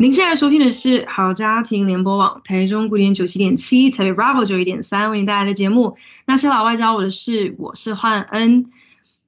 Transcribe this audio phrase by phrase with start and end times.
[0.00, 5.96] 您现在收听的是好家庭联播网台中古典九七点七，台北 Bravo 九一点三为您带来的节目。
[6.24, 8.70] 那些老外教我的事，我是焕恩。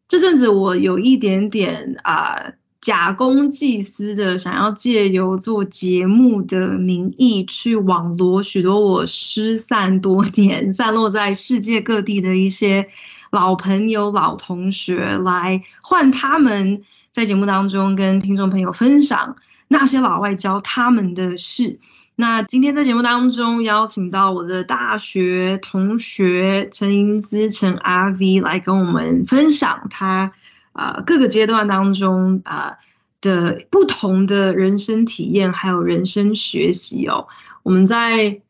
[0.06, 12.87] 这阵子我有一点点啊、假公济私的，想要借由做节目的名义去网罗许多我失散多年、 散落在世界各地的一些
[13.33, 16.80] 老朋友、老同学，来换他们
[17.11, 19.34] 在节目当中跟听众朋友分享
[19.73, 21.78] 那些老外教他们的事。
[22.16, 30.33] 那今天在节目当中邀请到我的大学同学陈英姿陈阿 V 来跟我们分享他
[30.72, 32.78] 啊、呃、各个阶段当中啊、
[33.20, 37.28] 的不同的人生体验，还有人生学习哦。
[37.62, 38.41] 我们在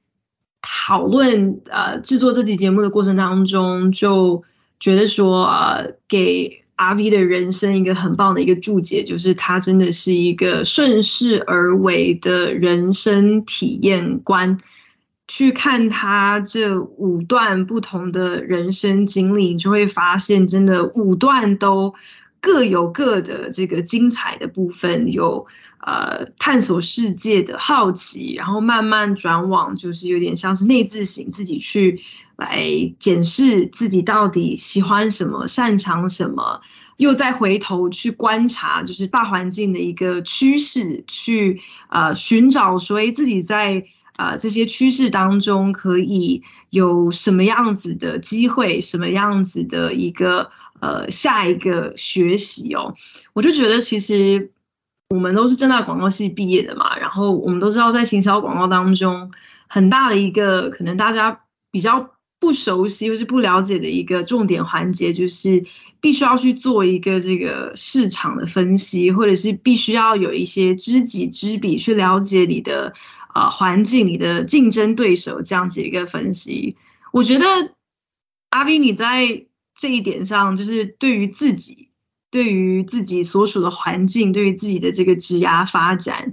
[0.63, 4.43] 讨论呃制作这期节目的过程当中，就
[4.81, 6.60] 觉得说呃给。
[6.81, 14.59] 阿 V 的人生一个很棒的一个注解，就是他真的是一个顺势而为的人生体验观。
[15.29, 21.95] 去看他这五段不同的人生经历，你就会发现，真的五段都
[22.41, 25.47] 各有各的这个精彩的部分，有
[25.87, 32.01] 呃探索世界的好奇，然后慢慢转往就是有点像是内自省，自己去。
[32.41, 32.67] 来
[32.99, 36.63] 检视自己到底喜欢什么、擅长什么，
[36.97, 41.61] 又再回头去观察，就是大环境的一个趋势，去
[41.91, 43.85] 呃寻找所以，自己在
[44.17, 52.95] 啊、呃、这些趋势当中可以有什么样子的机会，什么样子的一个呃下一个学习哦。
[53.35, 54.51] 我就觉得其实
[55.11, 59.31] 我们都是正大广告系毕业的嘛，然后我们都知道在行销广告当中
[59.69, 62.09] 很大的一个可能大家比较。
[62.41, 65.63] 不熟悉或是不了解的一个重点环节，就是
[66.01, 72.95] 必须要去做一个这个市场的分析，或者是必须要有一些知己知彼去了解你的
[73.35, 76.77] 啊、呃、环境、你的竞争对手这样子一个分析。
[77.13, 77.45] 我觉得
[78.49, 79.45] 阿 V 你在
[79.79, 81.91] 这一点上，就是对于自己、
[82.31, 86.33] 对于自己所属的环境、对于自己的这个职涯发展，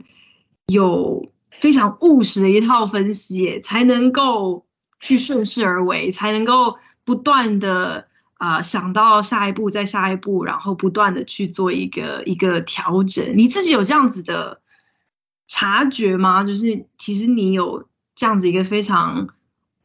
[0.67, 1.29] 有
[1.59, 4.63] 非常务实的一套分析，才能够。
[4.99, 8.07] 去顺势而为，才能够不断的
[8.39, 13.33] 啊、想到下一步，再下一步，然后不断的去做一个一个调整。
[13.35, 14.61] 你自己有这样子的
[15.47, 16.43] 察觉吗？
[16.43, 19.27] 就是其实你有这样子一个非常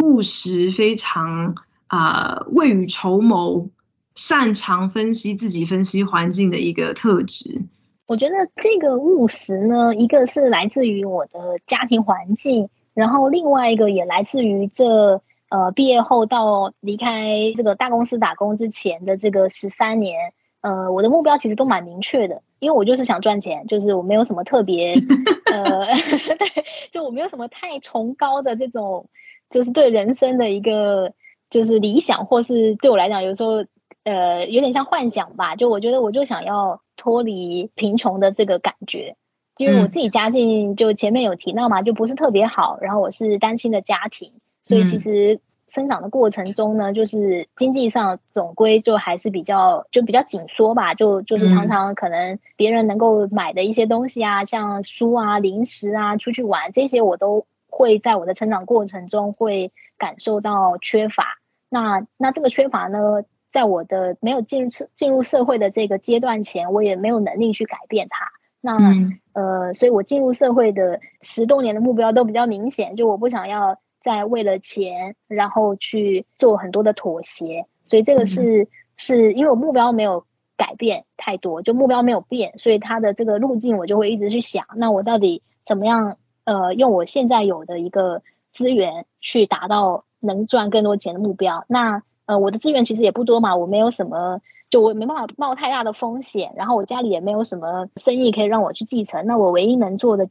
[0.01, 1.55] 务实、非常
[1.87, 3.71] 啊、未雨绸缪、
[4.15, 7.63] 擅长分析自己、分析环境的一个特质。
[8.07, 12.69] 我觉得这个务实呢，一个是来自于我的家庭环境。
[12.95, 24.95] 然后另外一个也来自于这呃毕业后到离开这个大公司打工之前的这个十三年，呃我的目标其实都蛮明确的，因为我就是想赚钱，就是我没有什么特别
[25.53, 25.87] 呃
[26.39, 29.07] 对，就我没有什么太崇高的这种，
[29.51, 31.13] 就是对人生的一个
[31.51, 33.65] 就是理想，或是对我来讲有时候
[34.05, 39.17] 呃有点像幻想吧，就我觉得我就想要脱离贫穷的这个感觉。
[39.63, 44.33] 因为我自己家境就前面有提到嘛，就不是特别好，然后我是单亲的家庭，
[44.65, 61.39] 所以其实生长的过程中呢，就是经济上总归就还是比较就比较紧缩吧，就就是常常可能别人能够买的一些东西啊，像书啊、零食啊、出去玩这些，我都会在我的成长过程中会感受到缺乏。
[61.69, 68.27] 那那这个缺乏呢，在我的没有进入进入社会的这个阶段前，我也没有能力去改变它。
[68.65, 77.67] 那、嗯、呃，所以我进入社会的十多年的目标都比较明显，就我不想要再为了钱，然后去做很多的妥协。
[77.85, 80.25] 所以这个是、嗯、是因为我目标没有
[80.57, 88.23] 改变太多，就目标没有变，所以它的这个路径我就会一直去想，那我到底怎么样呃，用我现在有的一个
[88.53, 91.65] 资源去达到能赚更多钱的目标？
[91.67, 94.41] 那呃，我的资源其实也不多嘛，我没有什么。
[94.73, 100.27] 就我没办法冒太大的风险，然后我家里也没有什么生意可以让我去继承，那我唯一能做的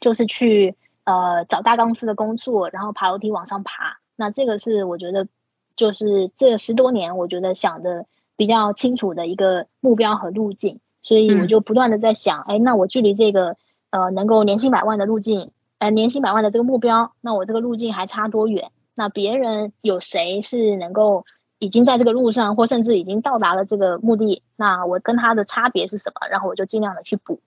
[0.00, 3.96] 就是去呃找大公司的工作，然后爬楼梯往上爬。
[4.16, 5.26] 那这个是我觉得
[5.76, 8.04] 就是这十多年我觉得想的
[8.36, 13.56] 比较清楚的一个目标和路径，所以我就不断的在想，哎、嗯，那我距离这个
[13.88, 18.72] 呃能够年薪百万的路径，呃年薪百万的这个目标，那我这个路径还差多远？
[18.94, 21.24] 那别人有谁是能够？
[21.60, 26.26] 已经在这个路上，或甚至已经到达了这个目的，那我跟他的差别是什么？
[26.28, 27.40] 然后我就尽量的去补。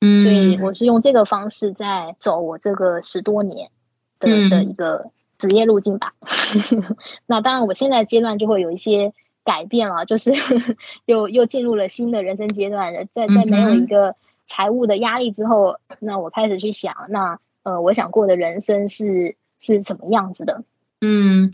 [0.00, 3.70] 嗯，所以我是用这个方式在走我这个十多年
[4.18, 6.12] 的的一个职业路径吧。
[6.72, 9.14] 嗯、 那当然，我现在阶段就会有一些
[9.44, 10.32] 改变了，就是
[11.06, 13.04] 又又进入了新的人生阶段了。
[13.14, 20.64] 在在没有一个财务的压力之后，那我开始去想，那呃，我想过的人生是是怎么样子的？
[21.00, 21.52] 嗯。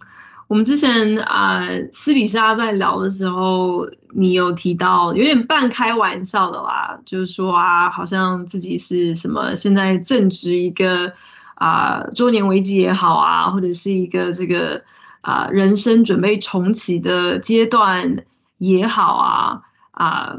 [0.52, 1.62] 我们之前啊、
[1.92, 11.10] 私底下在聊的时候，你有提到有点半开玩笑的啦，就是说啊，好像自己是什么现在正值一个
[11.54, 14.82] 啊、呃、周年危机也好啊，或者是一个这个
[15.22, 18.22] 啊、人生准备重启的阶段
[18.58, 19.62] 也好啊
[19.92, 20.36] 啊、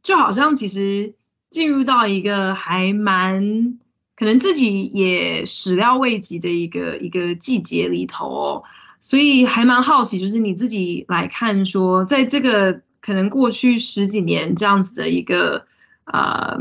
[0.00, 1.12] 就好像其实
[1.50, 3.76] 进入到一个还蛮
[4.14, 8.62] 可能自己也始料未及的一个一个季节里头。
[8.98, 15.64] 所以还蛮好奇，就是你自己来看说，在这个可能过去十几年这样子的一个
[16.06, 16.58] 呃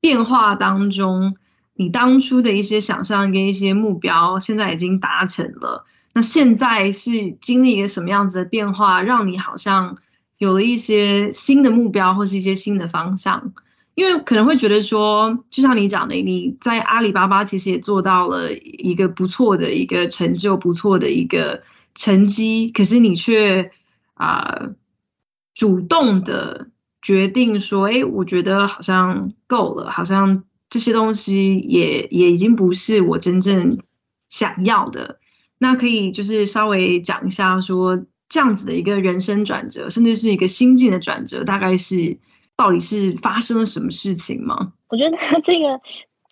[0.00, 1.36] 变化当中，
[1.74, 5.84] 你当初的一些想象跟一些目标，现在已经达成了。
[6.14, 9.96] 那现在是经历一个什么样子的变化，让你好像
[10.38, 13.52] 有了一些新的目标或是一些新的方向？
[13.94, 21.62] 因为可能会觉得说，就像你讲的，你在阿里巴巴其实也做到了一个不错的一个成就，不错的一个。
[21.94, 23.70] 成绩，可是你却
[24.14, 24.70] 啊、
[25.54, 26.68] 主动的
[27.02, 33.78] 决定说，哎，我觉得好像够了，好像这些东西也也已经不是我真正
[34.28, 35.18] 想要的。
[35.58, 42.18] 那可以就是稍微讲一下说，这样子的一个人生转折，甚至是一个心境的转折，大概是
[42.56, 44.72] 到底是发生了什么事情吗？
[44.88, 45.80] 我觉得这个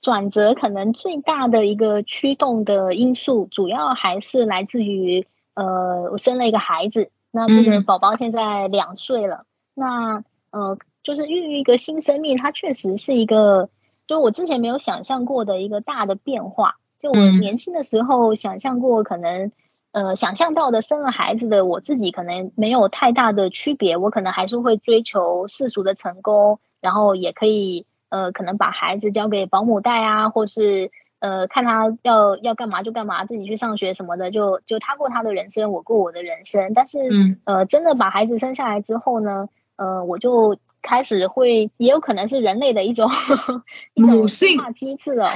[0.01, 5.27] 转折可能最大的一个驱动的因素，主要还是来自于。
[5.55, 9.45] 呃，我生了一个孩子，那这个宝宝现在两岁了。
[9.45, 9.45] 嗯、
[9.75, 13.69] 那呃，就是孕育一个新生命，它确实是一个，
[14.07, 16.77] 就我之前没有想象过的一个大的变化。
[16.99, 19.53] 就我年轻的时候想象过，可能
[19.93, 23.97] 呃，想象到的生了孩子的我自己，可能没有太大的区别。
[23.97, 30.91] 我可能还是会追求世俗的成功，然后也可以呃，可能把孩子交给保姆带啊，或是。
[31.23, 36.73] 呃，看他要要干嘛就干嘛，自己去上学什么的，就就他过他的人生，我过我的人生。
[36.75, 43.09] 但是，嗯、呃，真的把孩子生下来之后呢，呃，我就开始会，也有可能是人类的一种
[43.95, 45.29] 一种进化机制哦，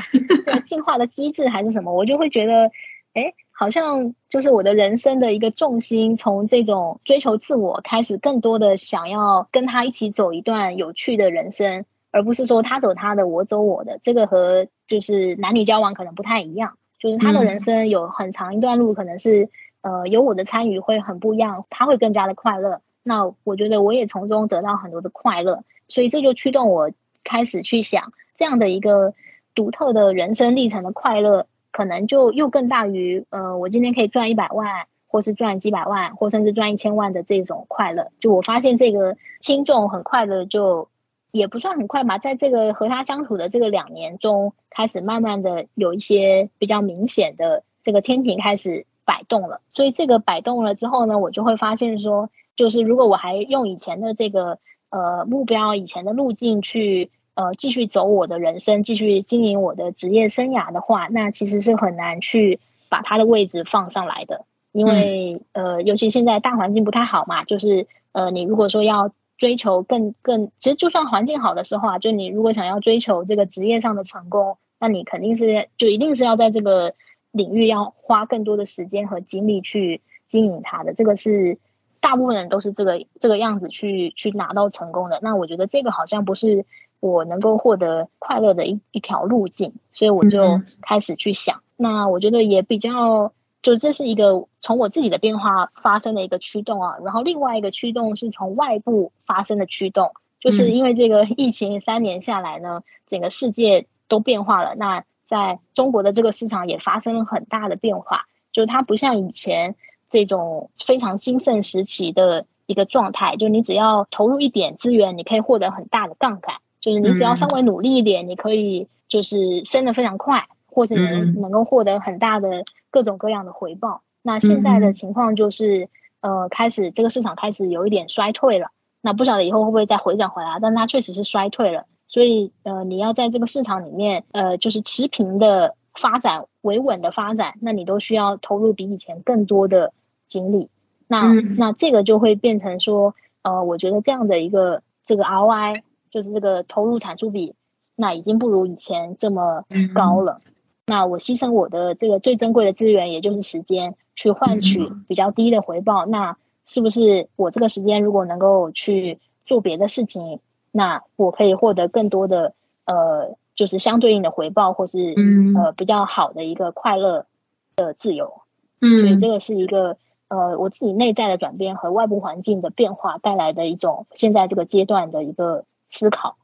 [0.44, 2.68] 对，进化的机制还是什么，我就会觉得，
[3.14, 11.84] 哎，好像就是我的人生的一个重心，从这种追求自我开始，更多的想要跟他一起走一段有趣的人生。
[12.10, 16.78] 而不是说他走他的，我走我的，这个和就是男女交往可能不太一样。
[16.98, 19.50] 就是他的人生有很长一段路，可能是
[19.82, 22.80] 呃有我的参与会很不一样，他会更加的快乐。
[23.02, 26.90] 那我觉得我也从中得到很多的快乐，所以这就驱动我
[27.22, 29.12] 开始去想这样的一个
[29.54, 38.10] 独特的人生历程的快乐，可能就又更大于呃我今天可以赚一百万，或是赚几百万，或甚至赚一千万的这种快乐。
[38.20, 40.88] 就我发现这个轻重很快的就。
[41.36, 49.60] 也不算很快吧，在这个和他相处的这个两年中，开始慢慢的有一些比较明显的这个天平开始摆动了。
[49.72, 54.58] 所以这个摆动了之后呢，我就会发现说，就是如果我还用以前的这个
[54.90, 62.58] 呃目标、以前的路径去呃继续走我的人生，继续经营我的职业生涯的话，那其实是很难去
[62.88, 69.12] 把他的位置放上来的，因为呃，尤其现在大环境不太好嘛，就是呃，你如果说要。
[69.38, 76.95] 追求更更，其实就算环境好的时候啊，就你如果想要追求这个职业上的成功，那你肯定是就一定是要在这个
[77.33, 80.95] 领域要花更多的时间和精力去经营它的。
[80.95, 81.59] 这个是
[82.00, 85.19] 大部分人都是这个这个样子去去拿到成功的。
[85.23, 86.64] 那我觉得这个好像不是
[87.00, 91.62] 我能够获得快乐的一一条路径，所以我就开始去想。
[91.76, 93.33] 那我觉得也比较。
[93.66, 104.76] 就这是一个从我自己的变化发生的一个驱动啊，然后另外一个驱动是从外部发生的驱动，就是因为这个疫情三年下来呢，整个世界都变化了。
[104.76, 109.75] 那在中国的这个市场也发生了很大的变化，就是它不像以前
[110.08, 122.64] 这种非常兴盛时期的一个状态，就你只要投入一点资源，你可以获得很大的杠杆，就是你只要稍微努力一点，你可以就是升得非常快，或者能能够获得很大的。
[122.96, 124.00] 各种各样的回报。
[124.22, 125.90] 那现在的情况就是，
[126.22, 128.68] 嗯、呃，开始这个市场开始有一点衰退了。
[129.02, 130.58] 那不晓得以后会不会再回涨回来？
[130.62, 131.84] 但它确实是衰退了。
[132.08, 139.92] 所以，呃，你要在这个市场里面，呃，就是持平的发展、维稳的发展，那你都需要投入比以前更多的
[140.26, 140.70] 精力。
[141.06, 147.54] 那、嗯、那这个就会变成说，呃，我觉得这样的一个这个 ROI 就是这个投入产出比，
[147.94, 150.36] 那已经不如以前这么高了。
[150.46, 150.52] 嗯、
[150.87, 160.38] 那我牺牲我的这个最珍贵的资源，也就是时间，去换取比较低的回报，嗯、那是不是我这个时间如果能够去做别的事情，
[160.71, 167.26] 那我可以获得更多的呃，就是相对应的回报，或是、嗯、呃比较好的一个快乐
[167.75, 168.43] 的自由。
[168.81, 169.97] 嗯，所以这个是一个
[170.28, 176.37] 呃我自己内在的转变和外部环境的变化带来的一种现在这个阶段的一个思考。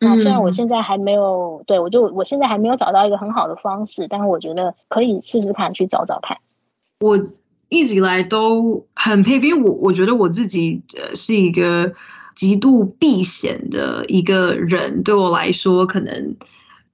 [0.00, 6.38] 那虽然我现在还没有，对，我就我现在还没有找到一个很好的方式，但是我觉得可以试试看去找找看。
[7.00, 7.18] 我
[7.68, 11.92] 一直以来都很佩服，因为我我觉得我自己呃是一个
[12.36, 15.02] 极度避险的一个人。
[15.02, 16.36] 对我来说，可能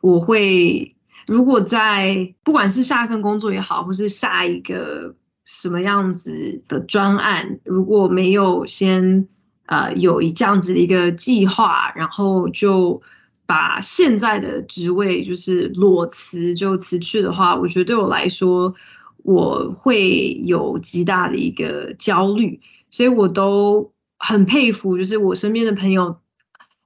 [0.00, 0.94] 我会
[1.26, 9.28] 如果在不管是下一份工作也好，或是下一个什么样子的专案，如果没有先。
[9.66, 13.00] 呃，有一这样子的一个计划，然后就
[13.46, 18.74] 把现在的职位就是裸辞就辞去的话，我觉得对我来说，
[19.22, 26.16] 我会有极大的一个焦虑，所以我都很佩服，就是我身边的朋友。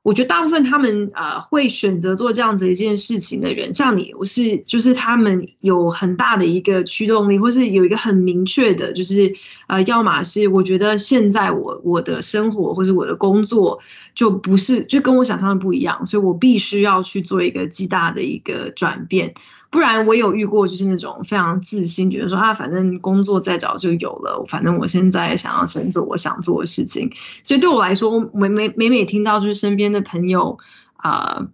[0.09, 9.31] 我觉得大部分他们呃会选择做这样子一件事情的人，像你，我是就是他们有很大的一个驱动力，或是有一个很明确的，就是
[9.67, 13.79] 呃，要么是我觉得现在我我的生活或是我的工作
[14.15, 19.35] 就不是就跟我想象的不一样，所以我必须要去做一个极大的一个转变。
[19.71, 27.13] 不然我有遇过，就是那种非常自信，觉得说啊，反正工作再找就有了，反正我现在想要先做我想做的事情。
[27.43, 30.57] 所以对我来说，每每每每听到就是身边的朋友
[30.97, 31.49] 啊、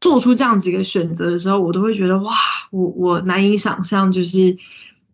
[0.00, 2.32] 做出这样子一个选择的时候，我都会觉得哇，
[2.70, 4.58] 我我难以想象，就是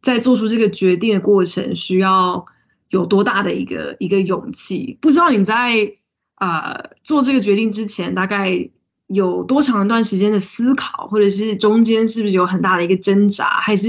[0.01, 2.45] 在做出这个决定的过程需要
[2.89, 4.99] 有多大的一个一个勇气。
[5.01, 5.93] 不知道你在
[6.35, 8.69] 啊、做这个决定之前，大概。
[9.13, 13.89] 有多长一段时间的思考，或者是中间是不是有很大的一个挣扎，还是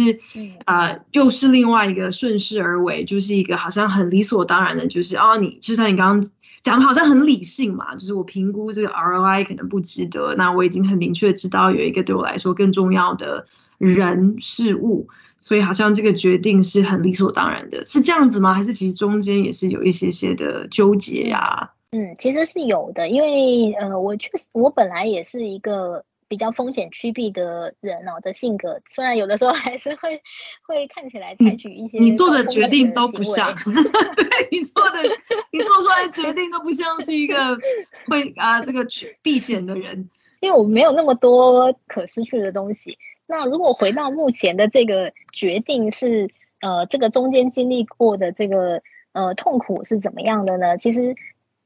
[0.66, 6.30] 啊、呃，又是另外一个顺势而为，就是一个好像很理所当然的，就是哦，你就像你刚刚
[6.62, 13.46] 讲的，好像很理性嘛，就是我评估这个 ROI 可能不值得，那我已经很明确知道有一个对我来说更重要的
[13.78, 15.08] 人事物，
[15.40, 18.54] 所以好像这个决定是很理所当然的，是这样子吗？
[18.54, 21.70] 还是其实中间也是有一些些的纠结呀、啊？
[21.96, 30.20] 嗯，其实是有的，因为呃，我确实我本来也是一个比较风险趋避的人哦的性格，虽然有的时候还是会
[30.68, 33.54] 会看起来采取一些的你做的决定都不像，
[34.18, 35.04] 对你做的
[35.52, 37.56] 你做出来的决定都不像是一个
[38.10, 40.10] 会啊这个去避险的人，
[40.40, 42.98] 因为我没有那么多可失去的东西。
[43.28, 48.82] 那如果回到目前的这个决定是呃这个中间经历过的这个
[49.12, 50.76] 呃痛苦是怎么样的呢？
[50.80, 51.16] 其实。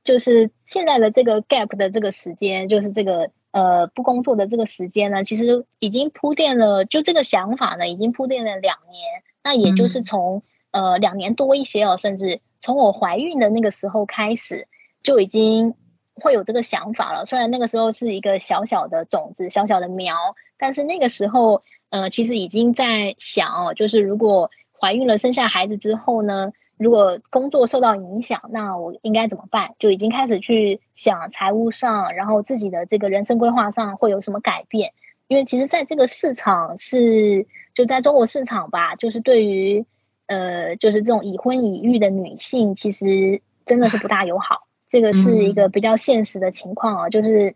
[0.08, 9.04] 就是现在的这个 gap 的这个时间，就是这个呃不工作的这个时间呢，其实已经铺垫了，就这个想法呢，已经铺垫了两年。
[9.44, 14.70] 那也就是从呃两年多一些哦，甚至从我怀孕的那个时候开始，
[15.04, 15.76] 就已经
[16.16, 17.26] 会有这个想法了。
[17.26, 20.16] 虽然那个时候是一个小小的种子、小小的苗，
[20.58, 24.50] 但是那个时候呃其实已经在想哦，就是如果
[24.80, 26.54] 怀孕了、生下孩子之后呢。
[26.78, 29.72] 如果工作受到影响，那我应该怎么办？
[29.80, 34.94] 就已经开始去想财务上，然后自己的这个人生规划上会有什么改变？
[35.28, 39.84] 因为其实在这个市场是就在中国市场吧，就是对于
[40.28, 44.68] 呃，就是这种已婚已育的女性，其实真的是不大友好。
[44.88, 47.56] 这个是一个比较现实的情况啊，就是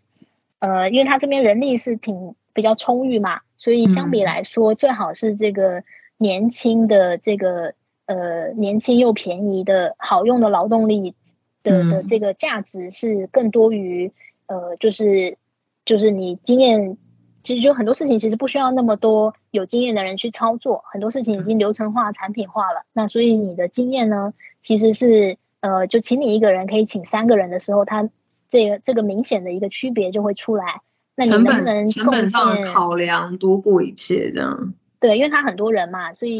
[0.58, 5.84] 呃，因为他这边人力是挺比较充裕嘛，所以相比来说，最好是这个
[6.18, 7.72] 年轻的这个。
[8.12, 11.14] 呃，年轻又便宜的好用的劳动力
[11.62, 14.12] 的的这个价值是更多于、
[14.46, 15.38] 嗯、呃，就是
[15.86, 16.98] 就是你经验，
[17.42, 22.82] 其实就很多事情其实不需要那么多有经验的人去操作，很多事情已经流程化、嗯、产品化了。
[22.92, 28.10] 那所以你的经验呢，其实是呃，就请你一个人可以请三个人的时候，他
[28.50, 30.82] 这个这个明显的一个区别就会出来。
[31.16, 34.74] 那你能不能成本上考量多过一切这样？
[35.00, 36.38] 对，因为他很多人嘛，所以。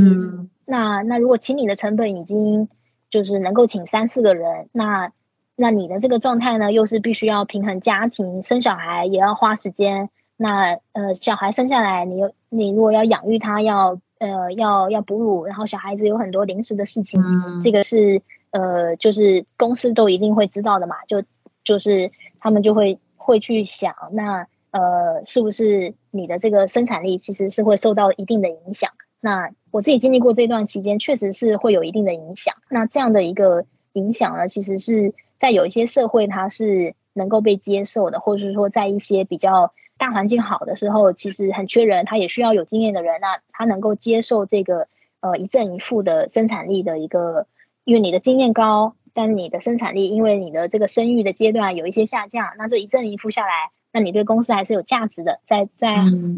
[0.72, 2.68] 嗯那那如果请你的成本已经
[3.10, 5.12] 就是能够请三四个人，那
[5.54, 10.08] 那你的这个状态呢，又是必须要平衡家庭生小孩也要花时间。
[10.38, 21.22] 那呃小孩生下来，你又你如果要养育他，要呃要要哺乳，然后小孩子有很多临时的事情，嗯、这个是呃就是公司都一定会知道的嘛，就
[21.62, 22.10] 就是
[22.40, 28.90] 他们就会会去想，那呃是不是你的这个生产力其实是会受到一定的影响。
[29.20, 32.54] 那我自己经历过这段期间，确实是会有一定的影响。
[32.68, 33.64] 那这样的一个
[33.94, 44.88] 影响呢，其实是在有一些社会它是能够被接受的，或者是说在一些比较大环境好的时候，其实很缺人，他也需要有经验的人，那他能够接受这个
[45.20, 47.46] 呃一正一负的生产力的一个，
[47.84, 55.40] 因为你的经验高，但是你的生产力因为你的这个生育的阶段有一些下降，那这一正一负下来，那你对公司还是有价值的。
[55.46, 55.96] 在在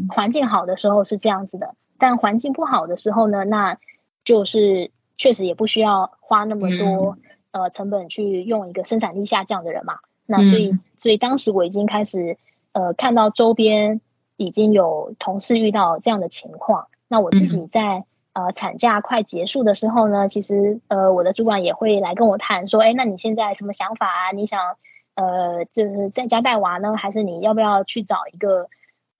[0.08, 3.78] 环境好的时候是这样子的，嗯、但环境不好的时候呢，那
[4.24, 7.16] 就是确实也不需要花那么多、
[7.52, 9.98] 嗯、呃成本去用一个生产力下降的人嘛。
[10.26, 12.36] 那所以所以当时我已经开始。
[12.76, 14.00] 呃，看到周边
[14.36, 24.32] 已经有同事遇到这样的情况，那我自己在呃产假快结束的时候呢，其实呃我的主管也会来跟我谈说，哎，那你现在什么想法啊？
[24.32, 24.76] 你想
[25.14, 28.68] 呃就是在家带娃呢，还是你要不要去找一个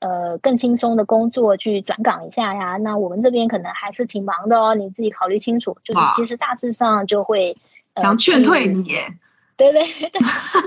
[0.01, 2.77] 呃更轻松的工作去转岗一下呀？
[2.77, 5.77] 那我们这边可能还是挺忙的哦，你自己考虑清楚。
[5.85, 7.55] 就是其实大致上就会、
[7.95, 9.07] 呃、想劝退你耶，
[9.57, 9.87] 对对，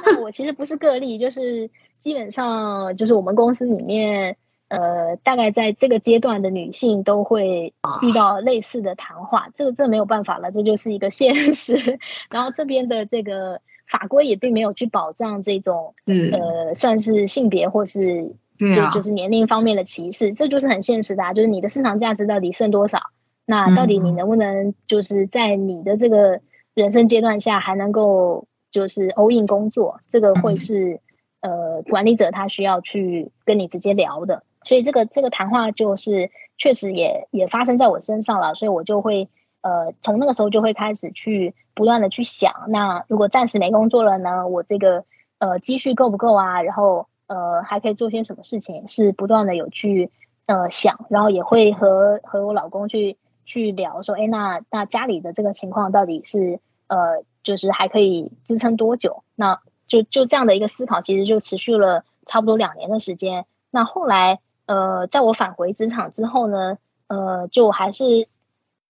[0.05, 1.69] 但我其实不是个例，就是。
[2.00, 11.98] 基本上就是我们公司里面，呃，大概在这个阶段的女性都会遇到类似的谈话，这个这没有办法了，这就是一个现实。
[12.29, 23.00] 然后这边的这个法规也并没有去保障这种，呃，算是性别或是就就是年龄方面的歧视，这就是很现实的啊，就是你的市场价值到底剩多少？
[23.46, 26.42] 那到底你能不能就是在你的这个
[26.74, 30.00] 人生阶段下还能够就是 all in 工作？
[30.10, 31.00] 这个会是。
[31.40, 39.30] 呃，管理者他需要去跟你直接聊的，所以这个这个谈话就是确实也也发生在我身上了，所以我就会
[39.62, 45.06] 呃从那个时候就会开始去不断的去想，那如果暂时没工作了呢，我这个
[45.38, 46.64] 呃积蓄够不够啊？
[46.64, 48.88] 然后呃还可以做些什么事情？
[48.88, 50.12] 是不断的有去
[50.46, 59.24] 呃想，然后也会和和我老公去去聊说，哎，那那家里的这个情况到底是呃就是还可以支撑多久？
[59.36, 63.46] 那就就这样的一个思考，其实就持续了差不多两年的时间。
[63.72, 68.27] 那后来，呃，在我返回职场之后呢，呃，就还是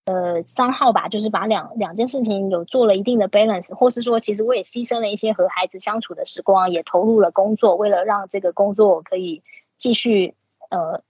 [0.07, 9.43] 呃三号吧，就是把两两件事情有做了一定的 balance，或是说，其实我也牺牲了一些和孩子相处的时光，也投入了工作，为了让这个工作可以
[9.77, 10.33] 继续
[10.69, 11.01] 呃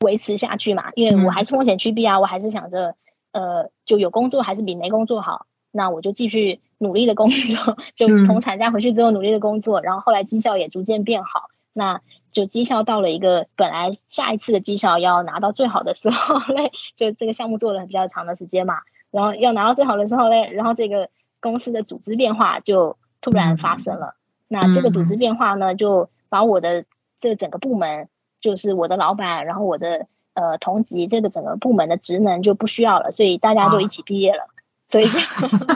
[0.00, 0.92] 维持下去嘛。
[0.94, 2.94] 因为我还是风险趋避啊，我还是想着
[3.32, 5.46] 呃，就有工作还是比没工作好。
[5.72, 12.00] 那我就继续努力的工作， 就从产假回去之后努力的工作，嗯、然后后来绩效也逐渐变好，那
[12.32, 18.78] 就绩效到了一个本来下一次的绩效要拿到最好的时候嘞，就这个项目做了比较长的时间嘛，
[19.10, 21.10] 然后要拿到最好的时候嘞，然后这个
[21.40, 24.16] 公司的组织变化就突然发生了，
[24.48, 26.84] 嗯、那这个组织变化呢，就把我的
[27.20, 28.08] 这整个部门，
[28.40, 34.42] 就是我的老板，然后我的呃同级这个整个部门的职能就不需要了，所以大家就一起毕业了。
[34.42, 34.50] 啊
[34.88, 35.04] 所以，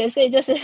[0.00, 0.54] 对，所以就是，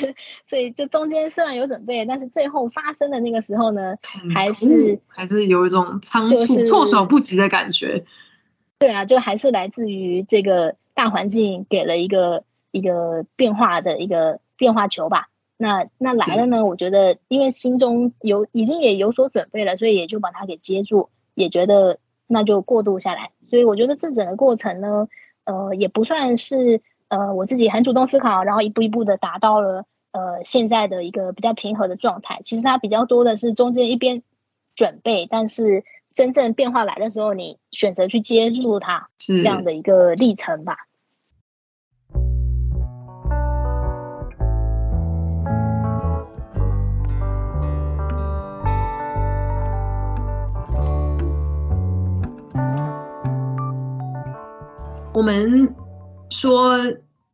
[0.49, 3.94] 所以就中间虽然有准备，但是最后发生的那个时候呢，
[4.35, 8.03] 还是还是有一种仓促、措手不及的感觉。
[8.79, 15.29] 对啊，就还是来自于这个大环境给了一个一个变化的一个变化球吧。
[15.59, 23.33] 那那来了呢，我觉得因为心中有已经也有所准备了，所以也就把它给接住，也觉得那就过渡下来。
[23.51, 25.09] 所以我觉得这整个过程呢，
[25.44, 26.81] 呃，也不算是。
[27.09, 32.40] 呃，我自己很主动思考，然后一步一步的达到了呃现在的一个比较平和的状态。
[32.45, 34.23] 其实它比较多的是中间一边
[34.75, 40.77] 准备，但是真正变化来的时候，你选择去接住它，这样的一个历程吧。
[55.14, 55.86] 我们。
[56.31, 56.79] 说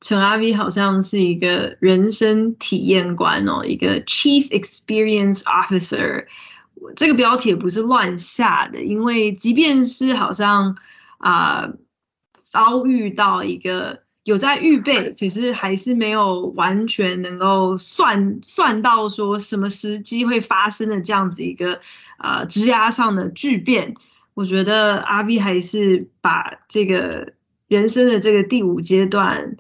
[0.00, 6.26] 陈阿 V 好像是一个人生体验官哦，一个 Chief Experience Officer。
[6.96, 10.76] 这个标题也不是乱下的，因为即便是好像
[11.18, 11.68] 啊、
[12.32, 21.80] 遭遇到一个有在预备，可是还是没有完全能够算算到说什么时机会发生的这样子一个
[22.18, 23.94] 呃枝桠上的巨变。
[24.34, 27.32] 我觉得阿 V 还是把这个。
[27.72, 29.56] 人生的这个第五阶段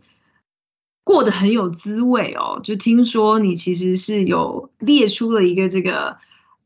[1.02, 6.18] 过得很有滋味哦，就听说你其实是有列出了一个这个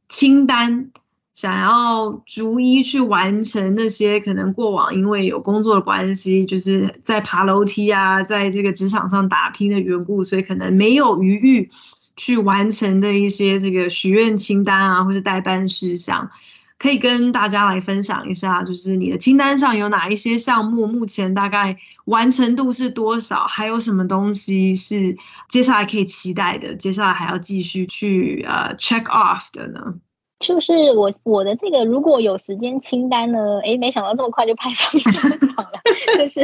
[0.09, 0.91] 清单，
[1.33, 11.71] 想要逐一去完成那些可能过往因为有工作的关系，就是在爬楼梯啊，在这个职场上打拼的缘故，所以可能没有余裕
[12.17, 16.29] 去完成的一些这个许愿清单啊，或是待办事项。
[16.79, 23.47] 可以跟大家来分享一下，就是你的清单上有哪一些项目，目前大概完成度是多少？
[23.47, 25.17] 还有什么东西是
[25.49, 26.75] 接下来可以期待的？
[26.77, 29.95] 接下来还要继续去呃 check off 的呢？
[30.39, 35.81] 就是我我的这个如果有时间清单呢，诶，没想到这么快就派上用场了。
[36.19, 36.41] 就是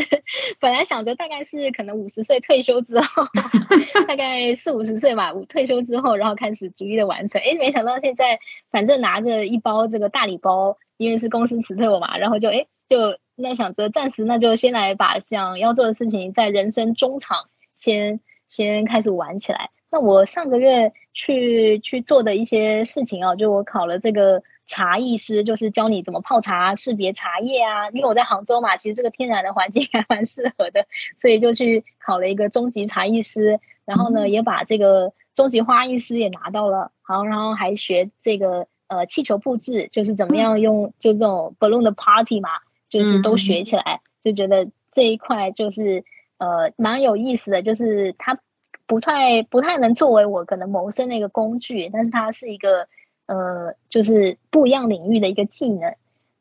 [0.58, 3.22] 本来想着大概是可能五十岁退休之后，
[4.08, 7.40] 大概四五十岁吧，退休之后，然后开始逐一的完成。
[7.42, 8.38] 诶，没想到现在
[8.70, 17.36] 反正拿着一包这个大礼包，因为是公司辞退我嘛，然后就诶就那想着暂时那就先来把想要做的事情在人生中场
[17.76, 19.70] 先先开始玩起来。
[19.90, 27.90] 那我上个月去去做的一些事情哦，就我考了这个茶艺师，就是教你怎么泡茶、识别茶叶啊。
[27.90, 30.86] 因为我在杭州嘛，其实这个天然的环境还蛮适合的，
[31.20, 33.60] 所以就去考了一个中级茶艺师。
[33.84, 36.92] 然后呢，也把这个中级花艺师也拿到了。
[37.02, 42.48] 好，然后还学这个呃气球布置，就是怎么样用就这种 balloon 的 party 嘛，
[42.88, 46.04] 就是都学起来，就觉得这一块就是
[46.38, 48.38] 呃蛮有意思的，就是它。
[48.86, 52.88] 不太不太能作为我可能谋生的一个工具，但是它是一个
[53.26, 55.94] 呃，就是不一样领域的一个技能。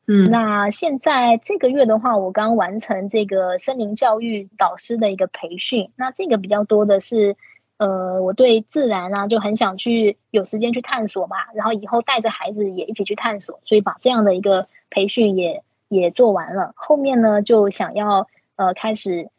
[0.06, 5.90] 嗯，那现在这个月的话，我刚完成这个森林教育导师的一个培训。
[5.96, 7.36] 那这个比较多的是，
[7.78, 16.72] 呃，我对自然啊就很想去有时间去探索嘛，然后以后带着孩子也一起去探索，所以把这样的一个培训也也做完了。
[16.74, 19.30] 后面呢，就想要呃开始。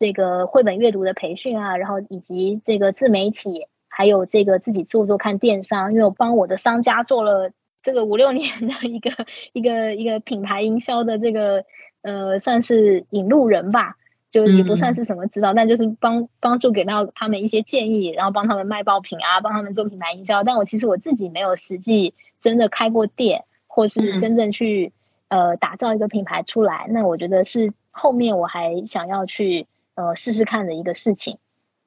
[0.00, 7.50] 这个绘本阅读的培训啊，然后以及这个自媒体，还有这个自己做做看电商，因为我帮我的商家做了
[7.82, 9.10] 这个五六年的一个
[9.52, 11.66] 一个一个品牌营销的这个
[12.00, 13.96] 呃，算是引路人吧，
[14.30, 20.42] 就也不算是什么指导，嗯、但就是帮帮助给到他们一些建议，然后帮他们卖爆品啊，帮他们做品牌营销。
[20.42, 24.94] 但我其实我自己没有实际真的开过店，或是真正去、
[25.28, 26.86] 嗯、呃打造一个品牌出来。
[26.88, 29.66] 那我觉得是后面我还想要去。
[30.00, 31.36] 呃，试试看的一个事情，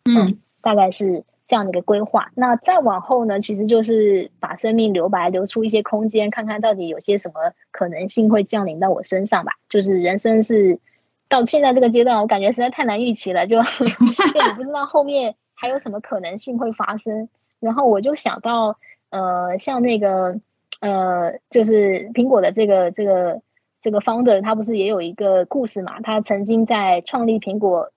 [0.05, 2.31] 嗯，大概是这样的一个规划。
[2.35, 9.53] 那再往后呢，其实就是把生命留白，留出一些空间，看看到底有些什么可能性会降临到我身上吧。
[9.67, 10.79] 就是人生是
[11.27, 13.59] 到现在这个阶段，我感觉实在太难预期了，就
[14.31, 17.27] 就也不知道后面还有什么可能性会发生。
[17.59, 18.77] 然后我就想到，
[19.09, 20.39] 呃，像那个，
[20.81, 23.41] 呃，就是苹果的这个这个
[23.81, 25.99] 这个 founder，他不是也有一个故事嘛？
[26.01, 27.89] 他曾经在创立苹果。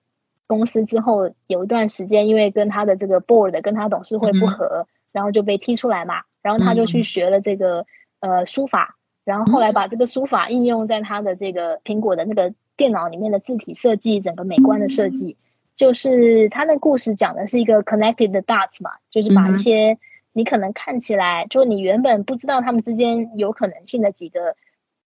[0.47, 6.21] 公司之后有一段时间，因为跟他的这个 board 跟他董事会不和，嗯、然后就被踢出来嘛。
[6.41, 7.85] 然后他就去学了这个、
[8.21, 15.35] 嗯、呃书法，然后后来把这个书法应用在他的这个苹果的那个电脑里面的字体设计，整个美观的设计。
[15.37, 15.43] 嗯、
[15.75, 19.97] 就是他的故事讲的是一个 connected dots 嘛，就是把一些
[20.31, 24.55] 你可能看起来、嗯、就你原本不知道他们之间有可能性的几个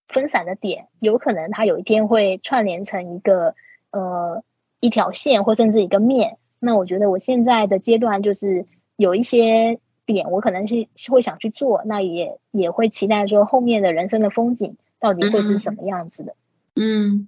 [0.07, 3.55] 分散的点，有可能他有一天会串联成一个
[3.89, 4.43] 呃。
[4.81, 8.65] 一条线或甚至一个面，那我觉得我现在的阶段就是
[8.97, 16.35] 有一些点，我可能是会想去做，那也也会期待说后面的人生的风景到底会是什么样子的。
[16.75, 17.27] 嗯，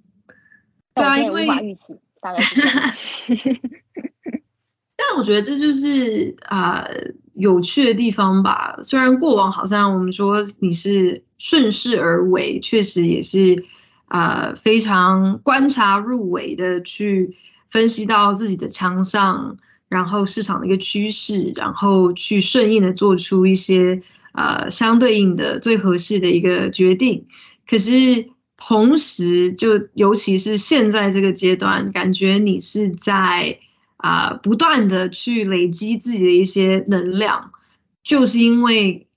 [0.92, 3.32] 但我现在无法预期，大概是。
[4.96, 8.78] 但我觉得这就是啊、呃、有趣的地方吧。
[8.82, 13.64] 虽然过往好像我们说你是顺势而为，确实也是。
[14.06, 17.34] 啊、呃，非常观察入微的去
[17.74, 19.58] 分析到自己的强项，
[19.88, 24.00] 然后市场的一个趋势，然后去顺应的做出一些
[24.32, 27.26] 呃相对应的最合适的一个决定。
[27.66, 33.58] 可是同时，就尤其是现在这个阶段，感觉你是在
[33.96, 37.50] 啊、不断的去累积自己的一些能量，
[38.04, 39.08] 就是因为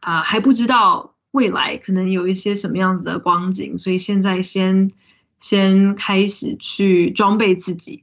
[0.00, 1.14] 啊、呃、还不知道。
[1.32, 4.90] 未来可能有一些什么样子的光景，所以现在先
[5.38, 8.02] 先开始去装备自己，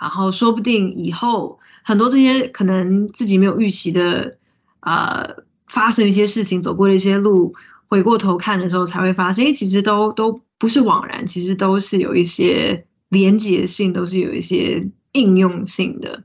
[0.00, 4.36] 然后说不定以后很多这些可能自己没有预期的，
[4.80, 7.54] 呃，发生一些事情，走过的一些路，
[7.88, 16.22] 回过头看的时候才会发现，其实都都不是枉然，其实都是有一些连结性，都是有一些应用性的。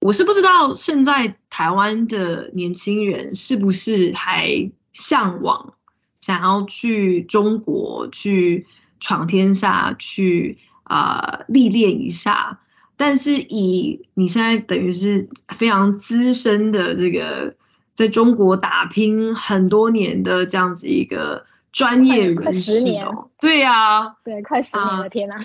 [0.00, 5.74] 我是不知道现在台湾的年轻人是不是还向往
[6.20, 8.66] 想要去中国去
[9.00, 12.60] 闯天下，去啊、呃、历练一下。
[12.96, 17.54] 但是以你现在等于是非常资深的这个
[17.94, 23.08] 在中国打拼很多年的这样子一个专业人士，快十年，
[23.40, 25.36] 对呀、啊，对，快十年了，天哪！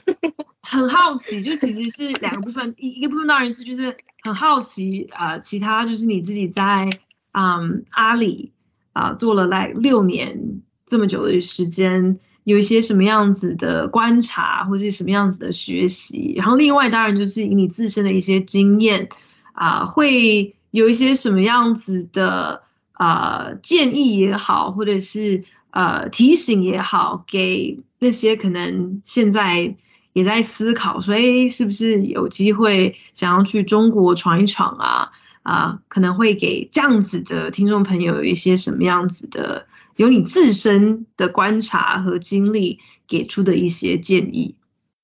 [0.62, 6.90] 很好奇，就其实是两个部分，一一个部分当然是就是很好奇啊、呃，其他就是你自己在
[7.32, 8.52] 嗯阿里。
[8.96, 16.34] 啊，做了来六年这么久的时间，有一些什么样子的观察，或是什么样子的学习？
[16.38, 19.10] 然后另外当然就是以你自身的一些经验
[19.54, 22.62] 啊、会有一些什么样子的
[22.94, 29.76] 啊、建议也好，或者是呃提醒也好，给那些可能现在
[30.14, 35.12] 也在思考说，哎，是不是有机会想要去中国闯一闯啊？
[35.42, 39.66] 啊、可能会给这样子的听众朋友有一些什么样子的？
[39.96, 44.56] 有你自身的观察和经历给出的一些建议。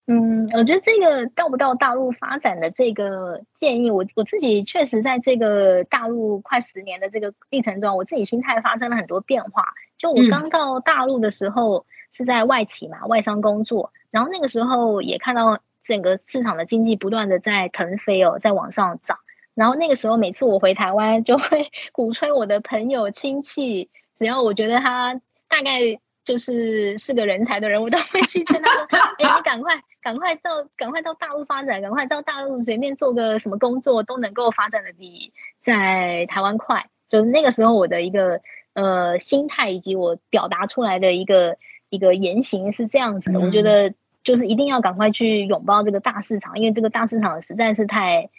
[0.08, 9.64] 嗯，我觉得这个到不到大陆发展的这个建议，我我自己确实在这个大陆快十年的这个历程中，我自己心态发生了很多变化。
[9.98, 19.20] 就我刚到大陆的时候是在外企嘛，外商工作，然后那个时候也看到整个市场的经济不断的在腾飞哦，在往上涨。
[19.54, 23.90] 然后那个时候每次我回台湾，就会鼓吹我的朋友亲戚。
[24.22, 25.80] 只要我觉得他大概
[26.24, 28.84] 就是是个人才的人，我都会去劝他说
[29.18, 38.42] ：“哎，你赶快赶快到赶快到大陆发展，赶快到大陆随便做个什么工作都能够发展的比在台湾快。”就是那个时候我的一个
[38.74, 41.58] 呃心态以及我表达出来的一个
[41.90, 43.40] 一个言行是这样子的。
[43.40, 43.92] 我觉得
[44.24, 48.30] 就是一定要赶快去拥抱这个大市场，因为这个大市场实在是太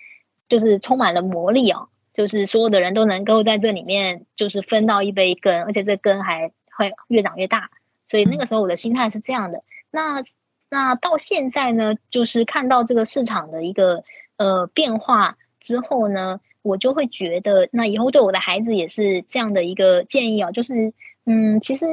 [0.49, 1.88] 就是充满了魔力哦。
[2.12, 7.70] 就是所有的人都能够在这里面，就是分到一杯羹，而且这羹还会越长越大。
[8.07, 9.62] 所以那个时候我的心态是这样的。
[9.90, 10.20] 那
[10.68, 14.05] 那到现在呢，就是看到这个市场的一个
[14.37, 20.92] 呃变化之后呢，我就会觉得，那以后对我的孩子也是这样的一个建议啊，就是
[21.25, 21.87] 嗯，其实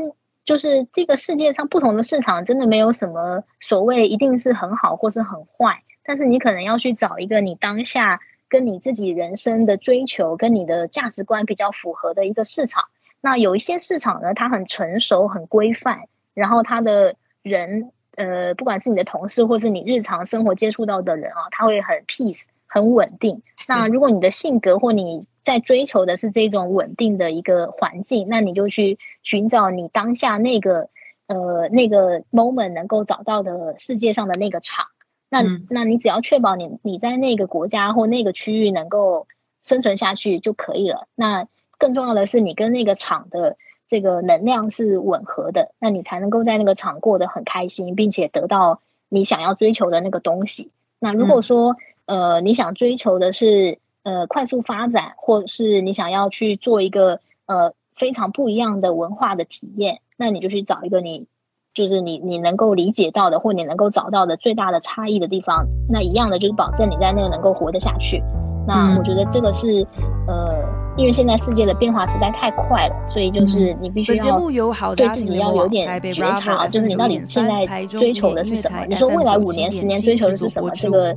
[0.44, 8.20] 就是这个世界上不同的市场真的没有什么所谓一定是很好或是很坏，但是你可能要去找一个你当下。
[8.50, 12.86] 跟你自己人生的追求，跟你的价值观比较符合的一个市场。
[13.22, 23.42] 那有一些市场呢，它很成熟、很规范，然后它的人，呃，不管是你的同事，或是你日常生活接触到的人啊，他会很 peace、很稳定。
[23.68, 30.90] 那如果你的性格或你在追求的是这种稳定的一个环境，那你就去寻找你当下那个，
[31.28, 34.86] 呃，那个 moment 能够找到的世界上的那个场。
[35.30, 39.28] 那，那你只要确保你你在那个国家或那个区域能够
[39.64, 41.08] 生存下去就可以了。
[41.16, 43.56] 那更重要的是，你跟那个厂的
[43.88, 50.72] 这个能量是吻合的，那你才能够在那个厂过得很开心，并且得到你想要追求的那个东西。
[51.00, 61.28] 那如果说，呃，你想追求的是呃快速发展，或者是你想要去做一个呃非常不一样的文化的体验，那你就去找一个你。
[61.80, 68.22] 就是你你能够理解到的，或你能够找到的最大的差异的地方，那一样的就是保证你在那个能够活得下去。
[68.68, 69.88] 那我觉得这个是
[70.28, 70.54] 呃，
[70.98, 74.38] 因为现在世界的变化实在太快了，所以就是你必须要
[74.94, 78.86] 对自己要有点觉察，就是你到底现在追求的是什么？
[78.86, 80.70] 你说未来五年、十年追求的是什么？
[80.76, 81.16] 这个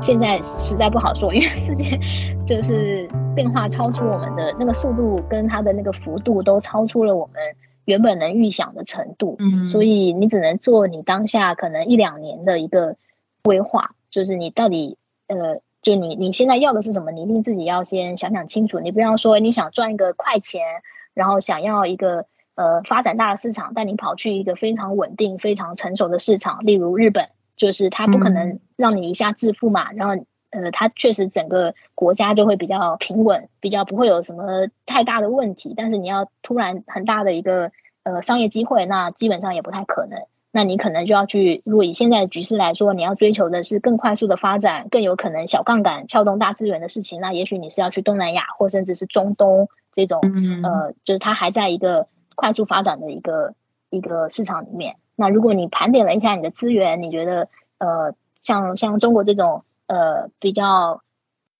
[0.00, 1.96] 现在实在不好说，因为世界
[2.44, 7.36] 就是变化超出我们的那个速度，跟它的那个幅度都超出了我们。
[7.84, 12.96] 原本能预想的程度，嗯，所以你只能做你当下可能一两年的一个
[13.42, 17.10] 规划，就是你到底呃，就你你现在要的是什么？
[17.10, 18.78] 你一定自己要先想想清楚。
[18.80, 20.62] 你不要说你想赚一个快钱，
[21.14, 30.24] 然后想要一个呃发展大的市场，但你跑去一个非常稳定、非常成熟的市场，例如日本，就是它不可能让你一下致富嘛，然后。
[30.52, 35.72] 呃，它确实整个国家就会比较平稳，比较不会有什么太大的问题。
[35.74, 40.18] 但是你要突然很大的一个呃商业机会，那基本上也不太可能。
[40.50, 50.20] 那你可能就要去，如果以现在的局势来说，你要追求的是更快速的发展，更有可能小杠杆撬动大资源的事情，那也许你是要去东南亚或甚至是中东这种，
[50.62, 53.54] 呃，就是它还在一个快速发展的一个
[53.88, 54.96] 一个市场里面。
[55.16, 59.64] 那如果你盘点了一下你的资源，你觉得呃，像像中国这种。
[59.92, 61.02] 呃，比较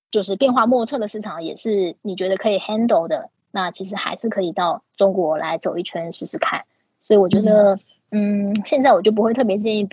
[0.09, 6.65] 就是变化莫测的市场，也是你觉得可以 handle 的，那其实还是可以到中国来走一圈试试看。
[7.01, 7.75] 所以我觉得，
[8.09, 9.87] 嗯，嗯，现在我就不会特别建议，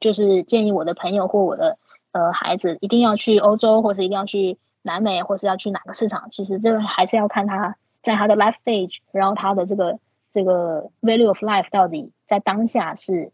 [0.00, 1.78] 就是建议我的朋友或我的
[2.12, 6.28] 呃孩子一定要去欧洲，或是一定要去南美，或是要去哪个市场。
[6.30, 9.98] 其实这个还是要看他在他的 life stage，然后他的这个
[10.30, 13.32] 这个 value of life 到底在当下是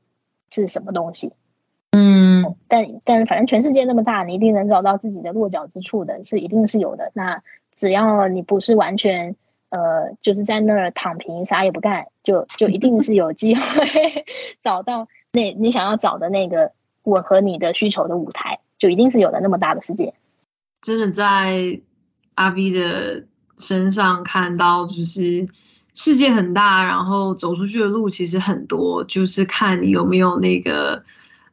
[0.49, 1.35] 是什么东西。
[1.99, 7.11] 嗯，但但反正全世界那么大，你一定能找到自己的落脚之处的，是一定是有的。
[7.15, 7.43] 那
[7.75, 9.35] 只要你不是完全
[9.71, 13.63] 呃，就是在那儿躺平啥也不干，就就一定是有机会
[14.63, 16.73] 找到那你想要找的那个
[17.05, 19.41] 吻合你的需求的舞台，就一定是有的。
[19.41, 20.13] 那么大的世界，
[20.83, 21.81] 真的在
[22.35, 23.25] 阿 V 的
[23.57, 25.49] 身上看到，就是
[25.95, 31.03] 世界很大，然后走出去的路其实很多，就是看你有没有那个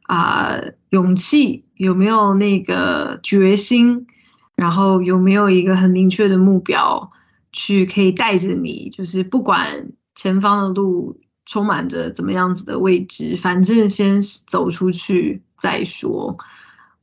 [0.04, 4.06] 啊、勇气，有没有那个决心，
[4.54, 7.10] 然后有没有一个很明确的目标，
[7.52, 16.36] 去可以带着你，就是不管前方的路充满着怎么样子的未知，反正先走出去再说。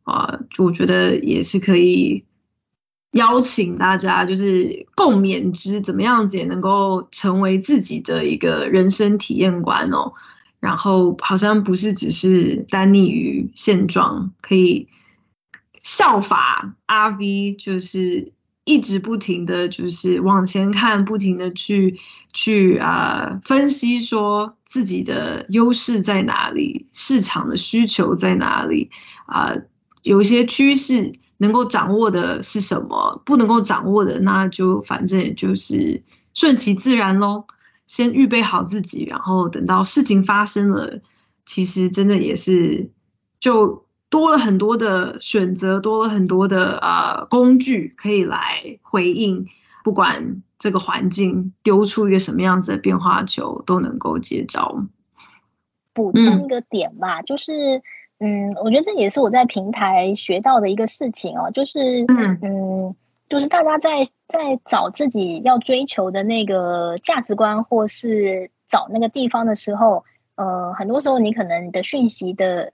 [0.03, 2.23] 啊、呃，我觉得也是可以。
[3.13, 10.13] 邀请大家就是共勉之，怎么样子也能够成为自己的一个人生体验观哦。
[10.61, 14.87] 然后好像不是只是单立于现状，可以
[15.83, 18.31] 效法阿 V，就是
[18.63, 21.99] 一直不停的就是往前看，不停的去
[22.31, 28.89] 去啊、分析说自己的优势在哪里，市场的需求在哪里
[29.25, 29.53] 啊、
[30.03, 31.13] 有一些趋势。
[31.41, 33.19] 能够掌握的是什么？
[33.25, 35.99] 不能够掌握的，那就反正也就是
[36.35, 37.43] 顺其自然喽。
[37.91, 41.01] 先预备好自己，然后等到事情发生了，
[41.45, 42.89] 其实真的也是
[43.37, 49.45] 就多了很多的选择，多了很多的呃工具可以来回应。
[49.83, 54.87] 不管这个环境丢出一个什么样子的变化球，都能够接招。
[55.93, 57.81] 补充一个点吧，嗯、就是。
[58.23, 62.95] 嗯，我觉得这也是我在平台学到的一个事情哦，就是嗯，嗯，
[63.31, 70.03] 就是大家在在找自己要追求的那个价值观，或是找那个地方的时候，
[70.35, 72.73] 呃，很多时候你可能你的讯息的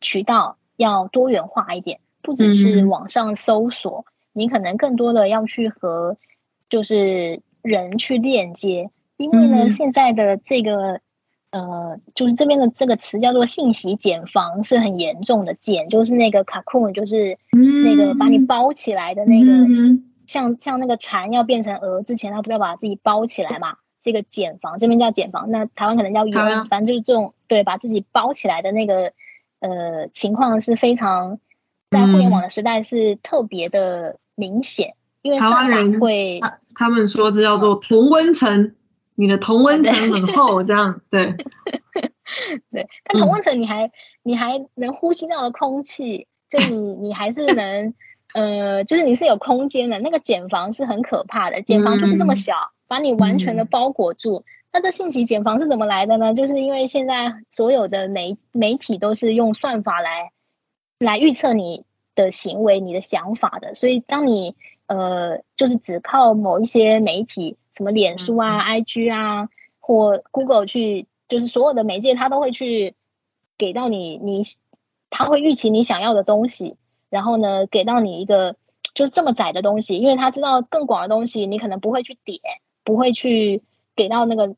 [0.00, 6.16] 渠道要多元化一点，不只是网上搜索，嗯、你可能更多的要去和
[6.68, 11.00] 就是人去链接，因为呢，嗯、现在的这个。
[11.52, 15.54] 呃，就是这边的这个词叫做信息茧房，是很严重的。
[15.54, 17.38] 茧就是那个 cocoon，就是
[17.84, 23.76] 那个把你包起来的那个，嗯、像像那个蝉要变成蛾之前，它不是要把自己包起来嘛？
[24.02, 29.12] 这个茧房，这边叫茧房，那台湾可能叫蛹，啊、反正就是这种对，把自己包起来的那个
[29.60, 31.38] 呃情况是非常
[31.90, 38.74] 在互联网的时代是特别的明显，嗯、因为台湾人会他，他们说这叫做同温层。
[39.18, 41.34] 你的同温层很厚，这样 对，
[42.70, 42.86] 对。
[43.02, 43.90] 但同温层你还、嗯、
[44.22, 47.94] 你还能呼吸到的空气， 就你你还是能，
[48.34, 49.98] 呃，就是你是有空间的。
[50.00, 54.36] 那个茧房是很可怕的，茧房就是这么小，嗯、把你完全的包裹住。
[54.36, 56.34] 嗯、那这信息茧房是怎么来的呢？
[56.34, 60.30] 就是因为现在所有的媒媒体都是用算法来
[60.98, 64.54] 来预测你的行为、你的想法的，所以当你
[64.88, 67.56] 呃，就是只靠某一些媒体。
[67.76, 72.94] 什么脸书啊、IG 啊，或 Google 去，就是所有的媒介，它都会去
[73.58, 74.40] 给到你，你
[75.10, 76.76] 他会预期你想要的东西，
[77.10, 78.56] 然后呢，给到你一个
[78.94, 82.40] 就是这么窄的东西，因为他知道更广的东西你可能不会去点，
[82.82, 83.62] 不会去
[83.94, 84.56] 给到那个，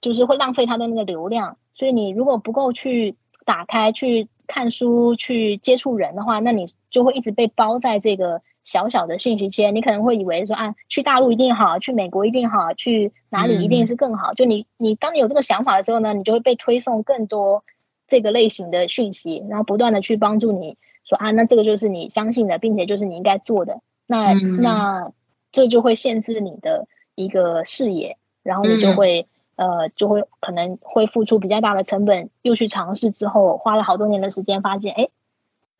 [0.00, 8.42] 就是会浪费他的那个流量，所以你如果不够去打开去看书、去接触人的话，那你就会一直被包在这个。
[8.70, 14.30] 小小的兴趣圈，你可能会以为说啊，去大陆一定好，去美国一定好，去哪里一定是更好。
[14.30, 17.64] 嗯、就你，你当你有这个想法的时候呢，你就会被推送更多
[18.06, 23.80] 这个类型的讯息，然后不断的去帮助你说啊，那这个就是你相信的，并且就是你应该做的。
[24.06, 25.10] 那、嗯、那
[25.50, 35.08] 这就会限制你的一个视野，然后你就会、嗯、呃，就会可能会付出比较大的成本，又去尝试之后，花了好多年的时间，发现哎，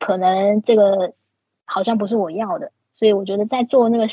[0.00, 1.12] 可能这个。
[1.72, 4.06] 好像不是我要的，所以我觉得在做那个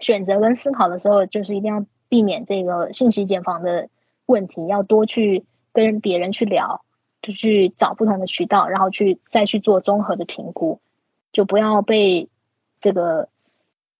[0.00, 3.88] 选择跟思考的时候，就是一定要避免这个信息茧房的
[4.26, 6.82] 问题，要多去跟别人去聊，
[7.22, 10.80] 就去找不同的渠道，然后去再去做综合的评估，
[11.32, 12.28] 就不要被
[12.80, 13.28] 这个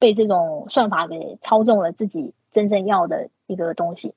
[0.01, 4.13] 被这种算法给操纵了自己真正要的一个东西。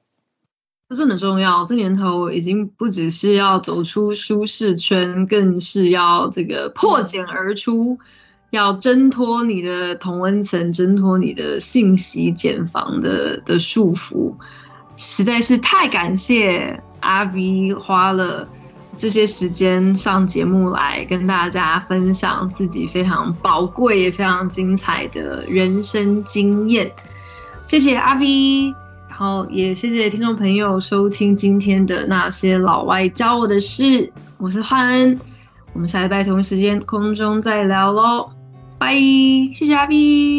[0.90, 8.00] 这真的重要，这年头已经不只是要走出舒适圈，更是要这个破茧而出。
[8.52, 14.34] 要挣脱你的同温层，挣脱你的信息茧房的的束缚，
[14.98, 18.48] 实在是太感谢阿 V 花了
[18.98, 26.92] 这些时间上节目来跟大家分享自己非常宝贵也非常精彩的人生经验。
[27.68, 28.74] 谢谢阿 V，
[29.08, 35.20] 然后也谢谢听众朋友收听今天的那些老外教我的事，我是焕恩，
[35.74, 38.39] 我们下礼拜同一时间空中再聊喽。
[38.80, 38.96] 拜，
[39.54, 39.96] 谢谢阿 V，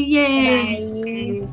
[0.07, 1.47] 耶。